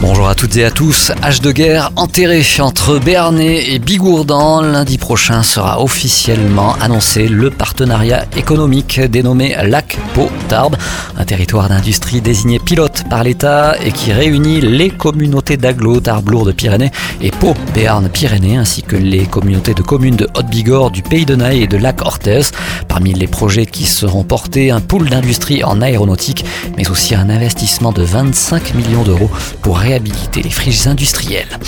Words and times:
Bonjour 0.00 0.28
à 0.28 0.34
toutes 0.34 0.56
et 0.56 0.64
à 0.64 0.70
tous. 0.70 1.12
H 1.22 1.40
de 1.40 1.52
guerre 1.52 1.90
enterré 1.96 2.42
entre 2.58 2.98
Béarnais 2.98 3.70
et 3.70 3.78
Bigourdan. 3.78 4.60
Lundi 4.60 4.98
prochain 4.98 5.42
sera 5.42 5.80
officiellement 5.80 6.74
annoncé 6.80 7.28
le 7.28 7.50
partenariat 7.50 8.24
économique 8.36 9.00
dénommé 9.00 9.56
Lac 9.64 9.96
Pau 10.12 10.28
Tarbes, 10.48 10.76
un 11.16 11.24
territoire 11.24 11.68
d'industrie 11.68 12.20
désigné 12.20 12.58
pilote 12.58 13.04
par 13.08 13.24
l'État 13.24 13.76
et 13.82 13.92
qui 13.92 14.12
réunit 14.12 14.60
les 14.60 14.90
communautés 14.90 15.56
d'Aglo, 15.56 16.00
Tarbes 16.00 16.28
Lourdes 16.28 16.52
Pyrénées 16.52 16.90
et 17.22 17.30
Pau 17.30 17.54
Béarn 17.72 18.08
Pyrénées 18.08 18.56
ainsi 18.56 18.82
que 18.82 18.96
les 18.96 19.24
communautés 19.26 19.74
de 19.74 19.82
communes 19.82 20.16
de 20.16 20.28
Haute-Bigorre, 20.36 20.90
du 20.90 21.02
Pays 21.02 21.24
de 21.24 21.36
Naï 21.36 21.62
et 21.62 21.66
de 21.66 21.76
Lac 21.76 22.02
Orthez. 22.02 22.42
Parmi 22.88 23.14
les 23.14 23.26
projets 23.26 23.66
qui 23.66 23.84
seront 23.84 24.24
portés, 24.24 24.70
un 24.70 24.80
pool 24.80 25.08
d'industrie 25.08 25.64
en 25.64 25.80
aéronautique, 25.80 26.44
mais 26.76 26.90
aussi 26.90 27.14
un 27.14 27.30
investissement 27.30 27.92
de 27.92 28.02
25 28.02 28.74
millions 28.74 29.02
d'euros 29.02 29.30
pour 29.62 29.83
réhabiliter 29.84 30.42
les 30.42 30.50
friches 30.50 30.86
industrielles. 30.86 31.58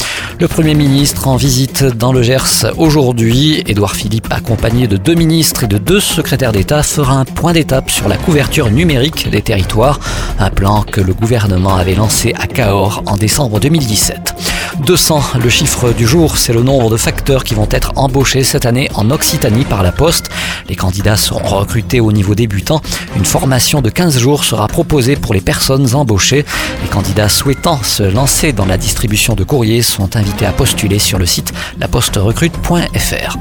Le 0.41 0.48
Premier 0.48 0.74
ministre 0.74 1.29
en 1.29 1.37
visite 1.37 1.84
dans 1.84 2.12
le 2.12 2.23
Gers 2.23 2.66
aujourd'hui, 2.79 3.62
Édouard 3.66 3.95
Philippe 3.95 4.29
accompagné 4.30 4.87
de 4.87 4.97
deux 4.97 5.15
ministres 5.15 5.65
et 5.65 5.66
de 5.66 5.77
deux 5.77 6.01
secrétaires 6.01 6.52
d'État 6.52 6.83
fera 6.83 7.12
un 7.12 7.27
point 7.27 7.52
d'étape 7.52 7.91
sur 7.91 8.09
la 8.09 8.16
couverture 8.16 8.71
numérique 8.71 9.29
des 9.29 9.43
territoires, 9.43 10.01
un 10.38 10.48
plan 10.48 10.83
que 10.83 11.02
le 11.02 11.12
gouvernement 11.12 11.77
avait 11.77 11.95
lancé 11.95 12.33
à 12.38 12.47
Cahors 12.47 13.02
en 13.05 13.19
décembre 13.19 13.60
2017. 13.60 14.35
200, 14.85 15.39
le 15.43 15.48
chiffre 15.48 15.93
du 15.93 16.07
jour, 16.07 16.37
c'est 16.37 16.52
le 16.52 16.63
nombre 16.63 16.91
de 16.91 16.96
facteurs 16.96 17.45
qui 17.45 17.55
vont 17.55 17.69
être 17.71 17.93
embauchés 17.96 18.45
cette 18.45 18.66
année 18.66 18.88
en 18.95 19.10
Occitanie 19.10 19.65
par 19.65 19.83
la 19.83 19.93
Poste. 19.93 20.29
Les 20.68 20.77
candidats 20.77 21.16
seront 21.16 21.59
recrutés 21.59 22.01
au 22.01 22.13
niveau 22.13 22.35
débutant. 22.35 22.83
Une 23.16 23.24
formation 23.24 23.80
de 23.80 23.91
15 23.91 24.18
jours 24.18 24.45
sera 24.45 24.68
proposée 24.68 25.16
pour 25.16 25.35
les 25.35 25.41
personnes 25.41 25.95
embauchées. 25.95 26.45
Les 26.83 26.88
candidats 26.88 27.29
souhaitant 27.29 27.83
se 27.83 28.02
lancer 28.02 28.52
dans 28.52 28.66
la 28.66 28.77
distribution 28.77 29.35
de 29.35 29.45
courriers 29.45 29.83
sont 29.83 30.16
invités 30.16 30.46
à 30.46 30.52
postuler 30.52 30.99
sur 30.99 31.18
le 31.18 31.27
site 31.27 31.52
laposterecrute.fr. 31.79 33.37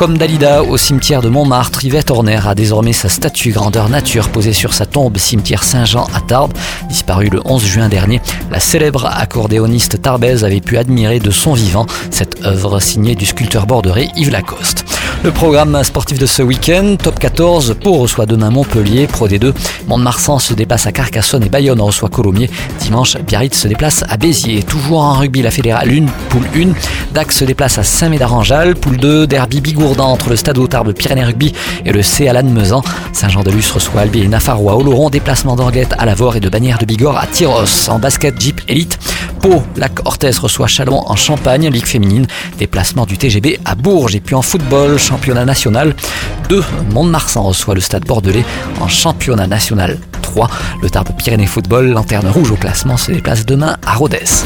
Comme 0.00 0.16
Dalida 0.16 0.62
au 0.62 0.78
cimetière 0.78 1.20
de 1.20 1.28
Montmartre, 1.28 1.84
Yvette 1.84 2.10
Horner 2.10 2.40
a 2.46 2.54
désormais 2.54 2.94
sa 2.94 3.10
statue 3.10 3.50
grandeur 3.50 3.90
nature 3.90 4.30
posée 4.30 4.54
sur 4.54 4.72
sa 4.72 4.86
tombe 4.86 5.18
cimetière 5.18 5.62
Saint-Jean 5.62 6.06
à 6.14 6.22
Tarbes. 6.22 6.54
Disparue 6.88 7.28
le 7.28 7.42
11 7.44 7.62
juin 7.66 7.90
dernier, 7.90 8.22
la 8.50 8.60
célèbre 8.60 9.04
accordéoniste 9.04 10.00
tarbaise 10.00 10.42
avait 10.42 10.62
pu 10.62 10.78
admirer 10.78 11.18
de 11.18 11.30
son 11.30 11.52
vivant 11.52 11.84
cette 12.10 12.42
œuvre 12.46 12.80
signée 12.80 13.14
du 13.14 13.26
sculpteur 13.26 13.66
borderais 13.66 14.08
Yves 14.16 14.30
Lacoste. 14.30 14.86
Le 15.22 15.30
programme 15.32 15.84
sportif 15.84 16.18
de 16.18 16.24
ce 16.24 16.40
week-end, 16.40 16.96
top 16.96 17.18
14, 17.18 17.76
Pau 17.82 17.92
reçoit 17.98 18.24
demain 18.24 18.48
Montpellier, 18.48 19.06
Pro 19.06 19.28
D2, 19.28 19.52
Mont-de-Marsan 19.86 20.38
se 20.38 20.54
déplace 20.54 20.86
à 20.86 20.92
Carcassonne 20.92 21.44
et 21.44 21.50
Bayonne 21.50 21.82
reçoit 21.82 22.08
Colomiers. 22.08 22.48
Dimanche, 22.78 23.18
Biarritz 23.18 23.54
se 23.54 23.68
déplace 23.68 24.02
à 24.08 24.16
Béziers. 24.16 24.62
Toujours 24.62 25.02
en 25.02 25.12
rugby, 25.12 25.42
la 25.42 25.50
fédérale 25.50 25.90
1, 25.90 26.06
poule 26.30 26.46
1. 26.56 26.68
Dax 27.12 27.36
se 27.36 27.44
déplace 27.44 27.76
à 27.76 27.82
Saint-Médard-en-Jalles, 27.82 28.76
poule 28.76 28.96
2, 28.96 29.26
derby 29.26 29.60
Bigourdan 29.60 30.10
entre 30.10 30.30
le 30.30 30.36
Stade 30.36 30.66
Tarbes 30.70 30.94
Pyrénées 30.94 31.24
Rugby 31.24 31.52
et 31.84 31.92
le 31.92 32.00
C 32.00 32.26
Alan 32.26 32.48
Mezan. 32.48 32.82
Saint-Jean-de-Luz 33.12 33.72
reçoit 33.72 34.00
Albi 34.00 34.22
et 34.22 34.28
Nafarrois 34.28 34.74
Oloron, 34.74 35.10
déplacement 35.10 35.54
d'Orguette 35.54 35.94
à 35.98 36.06
Lavore 36.06 36.36
et 36.36 36.40
de 36.40 36.48
Bannière 36.48 36.78
de 36.78 36.86
Bigorre 36.86 37.18
à 37.18 37.26
Tyros. 37.26 37.90
En 37.90 37.98
basket 37.98 38.40
Jeep 38.40 38.62
Elite, 38.68 38.98
Pau, 39.40 39.62
Lac 39.76 40.06
Orthez 40.06 40.32
reçoit 40.38 40.66
Chalon 40.66 41.02
en 41.06 41.16
Champagne, 41.16 41.68
Ligue 41.68 41.86
féminine, 41.86 42.26
déplacement 42.58 43.06
du 43.06 43.16
TGB 43.16 43.58
à 43.64 43.74
Bourges 43.74 44.14
et 44.14 44.20
puis 44.20 44.34
en 44.34 44.42
football, 44.42 44.98
championnat 44.98 45.44
national 45.44 45.94
2, 46.48 46.62
Mont-de-Marsan 46.92 47.42
reçoit 47.42 47.74
le 47.74 47.80
stade 47.80 48.04
bordelais 48.04 48.44
en 48.80 48.88
championnat 48.88 49.46
national 49.46 49.98
3. 50.22 50.50
Le 50.82 50.90
Tarbes 50.90 51.16
Pyrénées 51.16 51.46
Football, 51.46 51.90
lanterne 51.90 52.28
rouge 52.28 52.50
au 52.50 52.56
classement, 52.56 52.96
se 52.96 53.12
déplace 53.12 53.46
demain 53.46 53.76
à 53.86 53.94
Rodez. 53.94 54.44